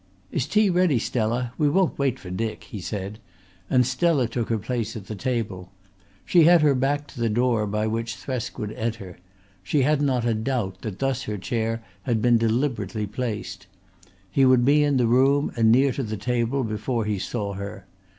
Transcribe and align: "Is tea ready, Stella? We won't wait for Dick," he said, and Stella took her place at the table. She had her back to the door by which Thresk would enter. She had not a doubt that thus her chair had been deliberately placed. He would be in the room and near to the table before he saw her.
"Is 0.31 0.47
tea 0.47 0.71
ready, 0.71 0.97
Stella? 0.97 1.53
We 1.59 1.69
won't 1.69 1.99
wait 1.99 2.17
for 2.17 2.31
Dick," 2.31 2.63
he 2.63 2.81
said, 2.81 3.19
and 3.69 3.85
Stella 3.85 4.27
took 4.27 4.49
her 4.49 4.57
place 4.57 4.95
at 4.95 5.05
the 5.05 5.13
table. 5.13 5.69
She 6.25 6.45
had 6.45 6.63
her 6.63 6.73
back 6.73 7.05
to 7.09 7.19
the 7.19 7.29
door 7.29 7.67
by 7.67 7.85
which 7.85 8.15
Thresk 8.15 8.57
would 8.57 8.71
enter. 8.71 9.19
She 9.61 9.83
had 9.83 10.01
not 10.01 10.25
a 10.25 10.33
doubt 10.33 10.81
that 10.81 10.97
thus 10.97 11.25
her 11.25 11.37
chair 11.37 11.83
had 12.01 12.19
been 12.19 12.39
deliberately 12.39 13.05
placed. 13.05 13.67
He 14.31 14.43
would 14.43 14.65
be 14.65 14.83
in 14.83 14.97
the 14.97 15.05
room 15.05 15.51
and 15.55 15.71
near 15.71 15.91
to 15.91 16.01
the 16.01 16.17
table 16.17 16.63
before 16.63 17.05
he 17.05 17.19
saw 17.19 17.53
her. 17.53 17.85